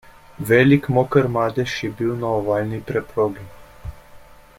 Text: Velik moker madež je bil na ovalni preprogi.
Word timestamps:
Velik 0.51 0.87
moker 0.95 1.27
madež 1.35 1.75
je 1.83 1.91
bil 1.99 2.15
na 2.23 2.33
ovalni 2.39 2.81
preprogi. 2.89 3.47